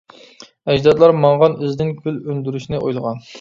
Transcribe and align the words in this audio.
ئەجدادلار 0.73 1.13
ماڭغان 1.25 1.59
ئىزىدىن 1.67 1.93
گۈل 2.07 2.19
ئۈندۈرۈشنى 2.31 2.81
ئويلىغان. 2.81 3.23